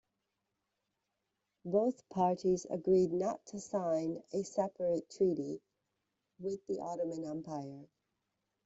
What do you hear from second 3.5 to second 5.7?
sign a separate treaty